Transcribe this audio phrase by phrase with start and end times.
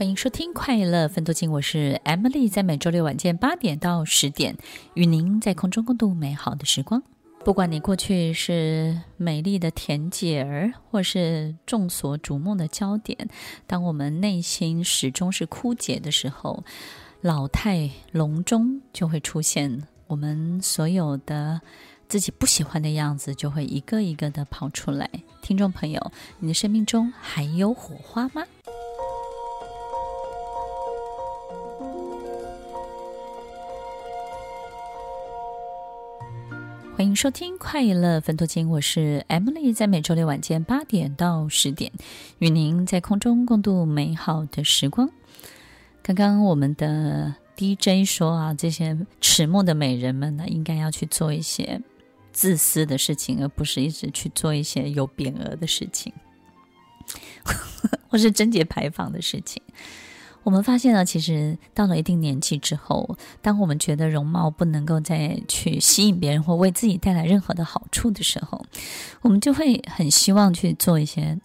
[0.00, 4.56] 欢迎收听《快乐分多金》，我是 Emily，在每周六晚间八点到十点，
[4.94, 7.02] 与您在空中共度美好的时光。
[7.44, 13.28] 不管你过去是美丽的甜姐儿，或是众所瞩目的焦点，
[13.66, 16.64] 当我们内心始终是枯竭的时候，
[17.20, 21.60] 老态龙钟就会出现，我们所有的
[22.08, 25.10] 自己不喜欢的样子就会一个一个的跑出来。
[25.42, 28.46] 听众朋友，你的生命中还有火花吗？
[37.00, 41.90] 欢迎收听《快乐分多金》，我是 Emily，在每周六晚间八点到十点，
[42.40, 45.10] 与您在空中共度美好的时光。
[46.02, 51.80] 刚刚我们的 DJ 说啊，这些迟暮的美人们呢，应该要去做一些
[52.34, 56.12] 自私的事情，而不是一直去做一些有匾额的事情，
[58.10, 59.62] 或是贞节牌坊的事情。
[60.42, 68.64] 我们发现呢，其实到了一定年纪之后，当我们觉得容貌不能够再去吸引别人或为自己带来任何的好处的时候，
[69.20, 71.38] 我们就会很希望去做一些，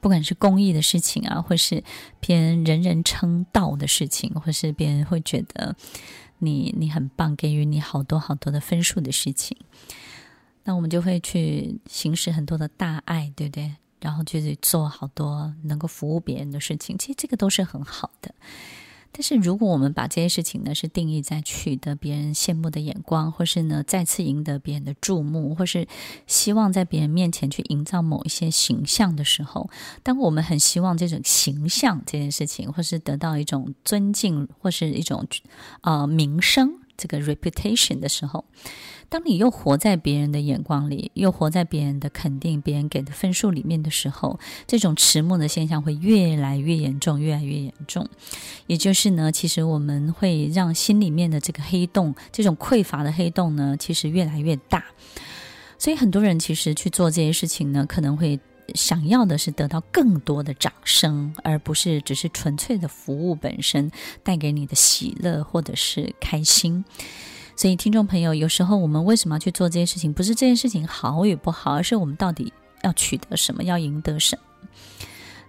[0.00, 1.82] 不管是公益的事情啊，或是
[2.20, 5.74] 别人人人称道的事情，或是别人会觉得
[6.38, 9.56] 你你很棒，给予你好多好多的分数的事情，
[10.62, 13.74] 那我们就会去行使很多的大爱，对不对？
[14.00, 18.34] 然后就是做好多能够服务别人的事情，其实这个都是很好的。
[19.10, 25.88] 但是如果我们把这些事情呢，是定义在取得别人羡慕的眼光，或是呢再次赢得别人的注目，或是
[26.26, 29.70] 希望在别人面前去营造某一些形象的时候，
[30.02, 35.26] 当我们很希望这种形象这件事情，或是得到一种尊敬，或是一种
[35.80, 38.44] 呃名声，这个 reputation 的时候。
[39.10, 48.06] 当你又活在别人的眼光里，又活在别人的肯定、别人给的分数里面的时候，这种迟暮的现象会越来越严重，越来越严重。
[48.66, 54.84] 也就是呢，其实我们会让心里面的这个黑洞，这种匮乏的黑洞呢，其实越来越大。
[55.78, 58.38] 所以很多人其实去做这些事情呢，可能会
[58.74, 63.90] 想要的是得到更多的掌声，而不是只是纯粹的服务本身
[64.22, 66.84] 带给你的喜乐或者是开心。
[67.58, 70.12] 所以，听众朋友，有时候我们为什么要去做这些事情？
[70.12, 72.52] 不是这件事情好与不好，而是我们到底
[72.84, 74.68] 要取得什么，要赢得什么。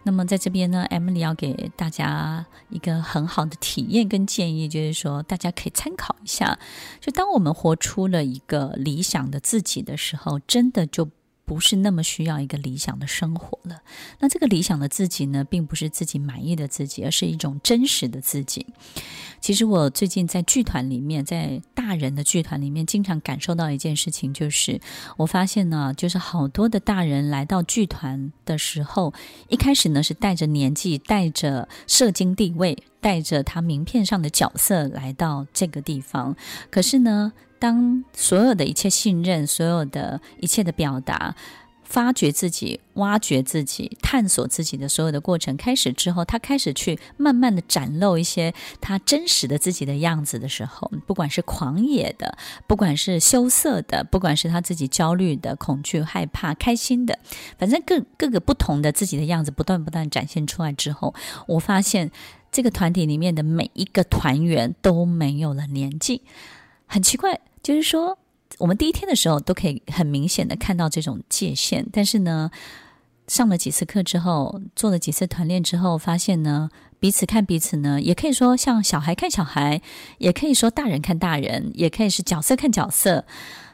[0.01, 6.57] 那么，在这边呢，Emily 要给大家一个很好的体验跟建议，就是说，大家可以参考一下。
[6.99, 11.07] 就当我们活出了一个理想的自己的时候，真的就。
[11.49, 13.81] 不是那么需要一个理想的生活了。
[14.19, 18.67] 那这个理想的自己呢，并不是自己满意的自己，而是一种真实的自己。
[19.41, 24.79] 其实我最近在剧团里面，在大人的剧团里面，经常感受到一件事情，就是
[25.17, 29.11] 我发现呢，就是好多的大人来到剧团的时候，
[29.47, 36.35] 一开始呢是带着年纪、带着社经地位、带着他名片上的角色来到这个地方，
[36.69, 37.33] 可是呢。
[37.59, 41.35] 当所有的一切信任，所有的一切的表达，
[41.83, 52.37] 发掘自己、挖掘自己、探索自己的所有的过程开始之后，他开始去慢慢的展露一些他真实的自己的样子的时候，不管是狂野的，
[52.67, 57.17] 不管是羞涩的，不管是他自己焦虑的、恐惧、害怕、开心的，
[57.57, 61.15] 反正各各个不同的自己的样子不断不断展现出来之后，
[61.47, 62.11] 我发现
[62.51, 66.21] 这个团体里面的每一个团员都没有了年纪，
[66.85, 67.41] 很奇怪。
[67.61, 68.17] 就是说，
[68.57, 72.49] 我们第一天的时候都可以很明显的看到这种界限，但是呢，
[73.27, 79.81] 上了几次课之后，做了几次团练之后，发现呢，彼此看彼此呢，也可以说像小孩看小孩，
[80.17, 83.25] 也可以说大人看大人，也可以是角色看角色。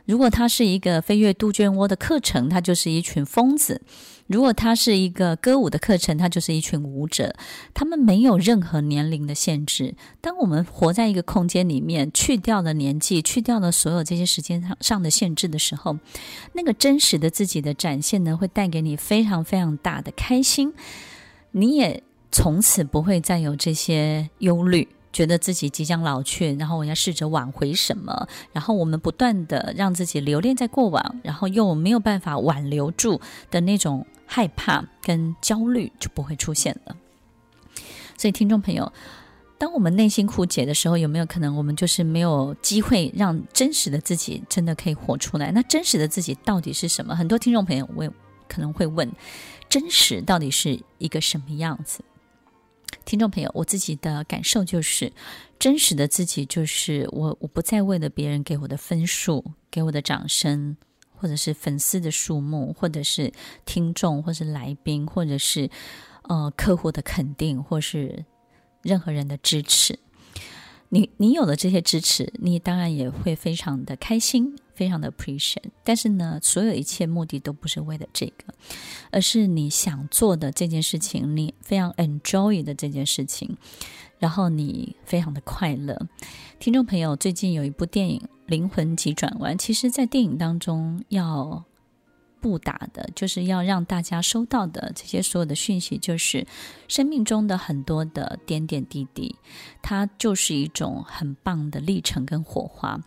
[0.05, 3.81] 如果它是一个飞跃杜鹃窝的课程，它就是一群疯子；
[4.27, 7.35] 如果它是一个歌舞的课程，它就是一群舞者。
[7.73, 9.95] 他们没有任何年龄的限制。
[10.21, 15.97] 当我们活在一个空间里面，去掉了年纪，去掉了所有这些时间上上的限制的时候，
[16.53, 20.73] 那个真实的自己的展现呢，会带给你非常非常大的开心。
[21.51, 24.87] 你也从此不会再有这些忧虑。
[25.15, 36.97] 觉得自己即将老去，然后我要试着挽回什么，然后我们不断的让自己留恋在过往，然后又没有办法挽留住的那种害怕跟焦虑就不会出现了。
[38.17, 38.91] 所以，听众朋友，
[39.57, 45.49] 当我们内心枯竭的时候，有没有可能我们就是没有机会让真实的自己真的可以活出来？
[45.53, 47.15] 那真实的自己到底是什么？
[47.15, 48.13] 很多听众朋友问，
[48.49, 49.09] 可能会问，
[49.69, 52.03] 真实到底是一个什么样子？
[53.05, 55.13] 听众朋友，我自己的感受就是，
[55.59, 60.75] 真实的自己就是我，我不再为了别人给我的分数、给我的掌声，
[61.15, 63.31] 或者是粉丝的数目，或者是
[63.63, 65.69] 听众，或是来宾，或者是
[66.23, 68.25] 呃客户的肯定，或是
[68.81, 69.99] 任何人的支持。
[70.89, 75.71] 你你有了这些支持，你当然也会非常的开心，非常的 appreciate。
[75.83, 78.53] 但是呢，所有一切目的都不是为了这个，
[79.11, 83.57] 而是你想做的这件事情，你非常 enjoy 的这件事情，
[84.19, 86.07] 然后你非常的快乐。
[86.59, 91.63] 听众朋友，最近有一部电影《灵魂急转弯》，其实，在电影当中要。
[92.41, 96.45] 不打的，就是要让大家收到的这些所有的讯息，就是
[96.87, 99.35] 生命中的很多的点点滴滴，
[99.81, 103.01] 它就是一种很棒的历程跟火花。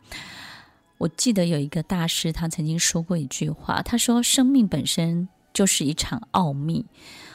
[0.99, 6.85] 我记得有一个大师，他曾经说过一句话，他说：“生命本身就是一场奥秘，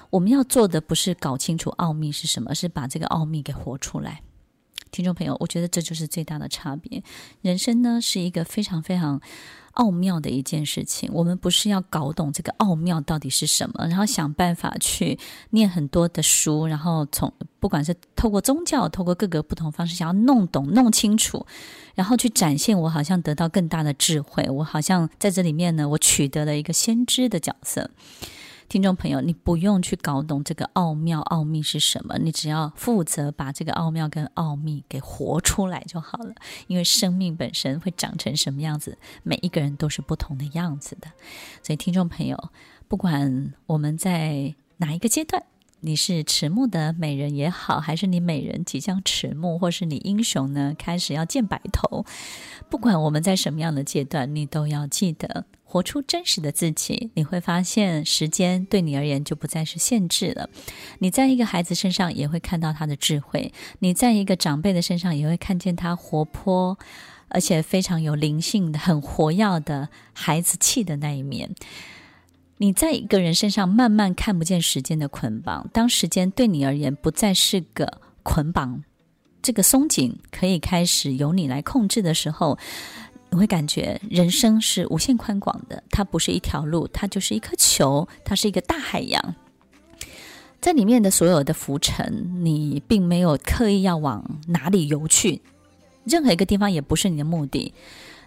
[0.09, 4.21] 我们要做的不是搞清楚奥秘是什么，是把这个奥秘给活出来。”
[4.93, 7.03] 听众朋友，我觉得这就是最大的差别。
[7.41, 9.19] 人生呢，是一个非常非常。
[9.73, 15.17] 奥妙的一件事情，我们不是要搞懂这个奥妙到底是什么，然后想办法去
[15.49, 21.47] 念很多的书，然后从不管是透过宗教，透过各个不同方式，想要弄懂、弄清楚，
[21.95, 27.89] 然后去展现我好像得到更大的智慧，我好像在这里面呢，我取得了一个先知的角色。
[28.73, 36.33] 听众朋友，你不用去搞懂这个奥妙奥秘是什么，你只要负责把这个奥妙跟奥秘给活出来就好了。
[36.65, 41.07] 因为生命本身会长成什么样子，每一个人都是不同的样子的。
[41.61, 42.49] 所以，听众朋友，
[42.87, 45.43] 不管我们在哪一个阶段，
[45.81, 52.03] 你是迟暮的美人也好，还是你美人即将迟暮，或是你英雄呢开始要见白头，
[52.71, 55.45] 不管我们在什么样的阶段，你都要记得。
[55.73, 60.47] 活出真实的自己，你会发现时间对你而言就不再是限制了。
[60.99, 66.77] 你在一个孩子身上也会看到他的智慧，你在一个长辈的身上也会看见他活泼，
[67.27, 71.49] 而且非常有灵性的、很活跃的孩子气的那一面。
[72.57, 78.83] 你在一个人身上慢慢看不见时间的捆绑，当时间对你而言不再是个捆绑，
[79.41, 82.59] 这个松紧可以开始由你来控制的时候。
[83.33, 89.35] 你会感觉人生是无限宽广的，它不是一条路，它就是一颗球，它是一个大海洋，
[90.61, 95.41] 在里面的所有的浮沉，你并没有刻意要往哪里游去，
[96.03, 97.73] 任何一个地方也不是你的目的。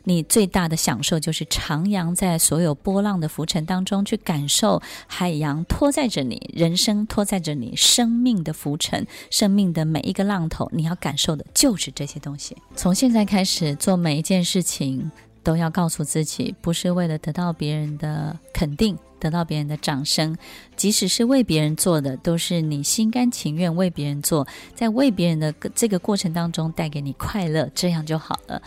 [0.08, 12.56] 你最大的享受就是徜徉在所有波浪的浮沉当中，去感受海洋拖载着你，人生拖载着你，生命的浮沉，生命的每一个浪头，你要感受的就是这些东西。
[12.76, 15.10] 从现在开始做每一件事情，
[15.42, 18.96] 都要告诉自己，不是为了得到别人的肯定。
[19.18, 20.36] 得到别人的掌声，
[20.76, 28.60] 即使是为别人做的，都是你心甘情愿为别人做，在为别人的这个过程当中带给你快乐，这样就好了。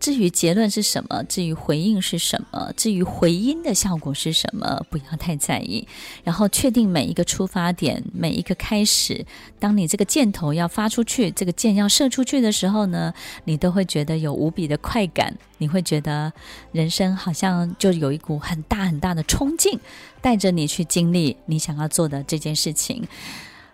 [0.00, 5.86] 至于结论是什么，至于回应是什么，至于回音的效果是什么，不要太在意。
[6.24, 9.24] 然后确定每一个出发点，每一个开始，
[9.58, 13.14] 当你这个箭头要发出去，这个箭要射出去的时候呢，
[13.44, 16.32] 你都会觉得有无比的快感，你会觉得
[16.72, 19.78] 人生好像就有一股很大很大的冲劲。
[20.20, 23.06] 带着你去经历你想要做的这件事情，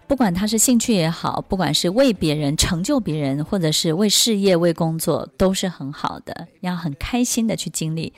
[0.07, 6.49] 不管他是兴趣也好，不管是为别人成就别人，或者是为事业、为工作，都是很好的。
[6.61, 8.13] 要很开心的去经历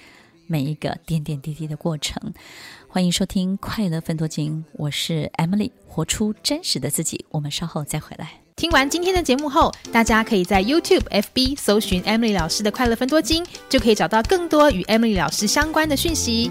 [0.47, 2.32] 每一个点点滴滴的过程。
[2.88, 7.25] 欢迎收听《快乐分多金》，我是 Emily，活出真实的自己。
[7.31, 8.32] 我们稍后再回来。
[8.56, 16.50] 听完今天的节目后，大家可以在 YouTube、FB 搜寻 Emily 老师的快乐分多金，就可以找到更多与 Emily 老师相关的讯息。